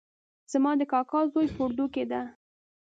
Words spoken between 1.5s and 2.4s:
په اردو کې ده